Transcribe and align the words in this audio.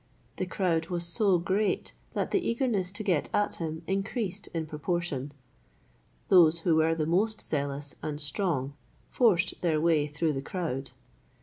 The 0.37 0.47
crowd 0.47 0.87
was 0.87 1.05
so 1.05 1.37
great 1.37 1.93
that 2.15 2.31
the 2.31 2.49
eagerness 2.49 2.91
to 2.93 3.03
get 3.03 3.29
at 3.35 3.57
him 3.61 3.83
increased 3.85 4.47
in 4.47 4.65
proportion. 4.65 5.31
Those 6.27 6.61
who 6.61 6.77
were 6.77 6.95
the 6.95 7.05
most 7.05 7.39
zealous 7.39 7.93
and 8.01 8.19
strong 8.19 8.73
forced 9.09 9.61
their 9.61 9.79
way 9.79 10.07
through 10.07 10.33
the 10.33 10.41
crowd. 10.41 10.89